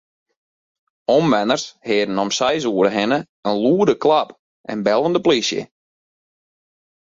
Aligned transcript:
Omwenners 1.17 1.65
hearden 1.87 2.21
om 2.23 2.31
seis 2.37 2.63
oere 2.71 2.91
hinne 2.97 3.19
in 3.47 3.55
lûde 3.63 3.95
klap 4.03 4.29
en 4.71 4.83
bellen 4.87 5.15
de 5.15 5.21
plysje. 5.25 5.61